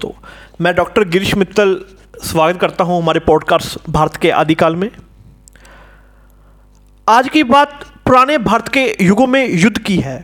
[0.00, 0.28] दोस्तों,
[0.60, 1.74] मैं डॉक्टर गिरीश मित्तल
[2.24, 4.90] स्वागत करता हूँ हमारे पॉडकास्ट भारत के आदिकाल में।
[7.08, 10.22] आज की बात पुराने भारत के युगों में युद्ध की है।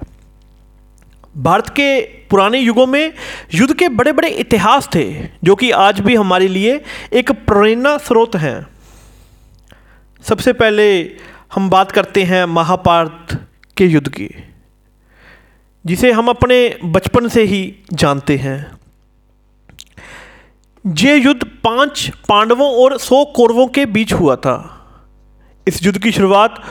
[1.36, 2.00] भारत के
[2.30, 3.12] पुराने युगों में
[3.54, 5.04] युद्ध के बड़े बड़े इतिहास थे,
[5.44, 6.80] जो कि आज भी हमारे लिए
[7.12, 8.66] एक प्रेरणा स्रोत हैं।
[10.24, 10.88] सबसे पहले
[11.54, 13.38] हम बात करते हैं महाभारत
[13.76, 14.30] के युद्ध की,
[15.84, 18.75] जिसे हम अपने बचपन से ही जानते हैं।
[20.86, 24.56] ये युद्ध पाँच पांडवों और सौ कौरवों के बीच हुआ था।
[25.66, 26.62] इस युद्ध की शुरुआत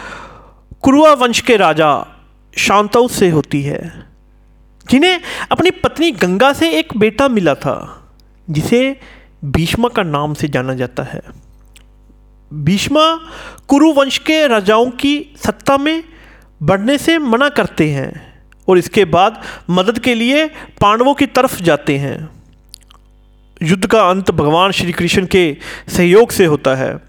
[0.81, 1.89] कुरुआ वंश के राजा
[2.57, 4.07] शांतव से होती है,
[4.89, 5.19] जिन्हें
[5.51, 7.75] अपनी पत्नी गंगा से एक बेटा मिला था,
[8.49, 8.99] जिसे
[9.45, 11.21] भीष्मा का नाम से जाना जाता है।
[12.53, 13.15] भीष्मा
[13.67, 16.03] कुरु वंश के राजाओं की सत्ता में
[16.63, 18.11] बढ़ने से मना करते हैं
[18.67, 20.45] और इसके बाद मदद के लिए
[20.81, 22.34] पांडवों की तरफ़ जाते हैं।
[23.63, 26.99] युद्ध का अंत भगवान श्री कृष्ण के सहयोग से होता है।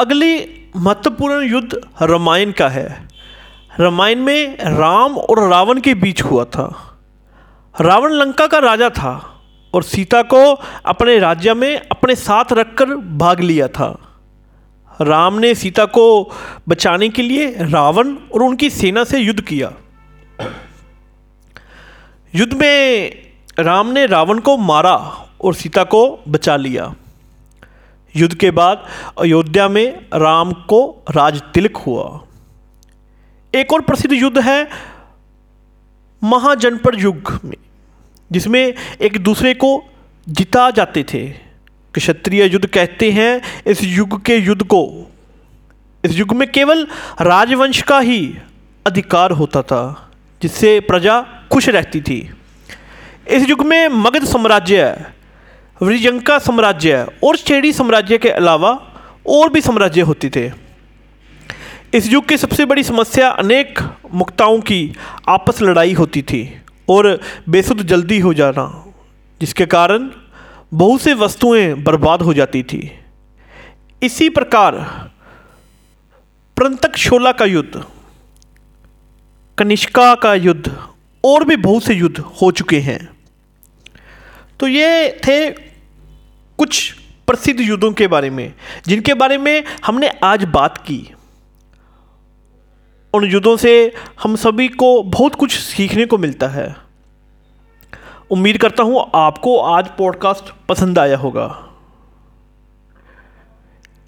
[0.00, 3.08] अगली महत्वपूर्ण युद्ध रामायण का है।
[3.80, 6.98] रामायण में राम और रावण के बीच हुआ था।
[7.80, 9.42] रावण लंका का राजा था
[9.74, 10.54] और सीता को
[10.86, 14.18] अपने राज्य में अपने साथ रखकर भाग लिया था।
[15.00, 16.32] राम ने सीता को
[16.68, 19.72] बचाने के लिए रावण और उनकी सेना से युद्ध किया।
[22.34, 23.12] युद्ध में
[23.58, 24.96] राम ने रावण को मारा
[25.40, 26.94] और सीता को बचा लिया।
[28.16, 28.86] युद्ध के बाद
[29.20, 32.20] अयोध्या में राम को राज तिलक हुआ।
[33.54, 34.68] एक और प्रसिद्ध युद्ध है
[36.22, 37.56] महाजनपद युग में,
[38.32, 39.84] जिसमें एक दूसरे को
[40.28, 41.28] जिता जाते थे।
[41.94, 45.10] क्षत्रिय युद्ध कहते हैं इस युग के युद्ध को।
[46.04, 46.86] इस युग में केवल
[47.20, 48.38] राजवंश का ही
[48.86, 50.10] अधिकार होता था,
[50.42, 51.20] जिससे प्रजा
[51.52, 52.30] खुश रहती थी।
[53.32, 54.84] इस युग में मगध साम्राज्य
[55.82, 58.70] वृजंका साम्राज्य और चेड़ी साम्राज्य के अलावा
[59.28, 60.50] और भी साम्राज्य होते थे।
[61.94, 63.78] इस युग की सबसे बड़ी समस्या अनेक
[64.14, 64.80] मुक्ताओं की
[65.28, 66.42] आपस लड़ाई होती थी
[66.88, 68.66] और बेसुध जल्दी हो जाना,
[69.40, 70.10] जिसके कारण
[70.74, 72.90] बहुत से वस्तुएँ बर्बाद हो जाती थी।
[74.02, 74.72] इसी प्रकार
[76.56, 77.84] प्रंतक शोला का युद्ध,
[79.58, 80.76] कनिष्का का युद्ध
[81.24, 83.11] और भी बहुत से युद्ध हो चुके हैं।
[84.60, 85.50] तो ये थे
[86.58, 86.92] कुछ
[87.26, 88.54] प्रसिद्ध युद्धों के बारे में,
[88.86, 91.14] जिनके बारे में हमने आज बात की।
[93.14, 96.76] उन युद्धों से हम सभी को बहुत कुछ सीखने को मिलता है।
[98.30, 101.68] उम्मीद करता हूँ आपको आज पॉडकास्ट पसंद आया होगा।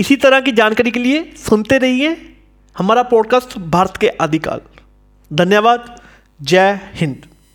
[0.01, 2.37] इसी तरह की जानकारी के लिए सुनते रहिए
[2.79, 4.61] हमारा पॉडकास्ट भारत के आदिकाल।
[5.33, 6.01] धन्यवाद।
[6.43, 7.34] जय हिंद।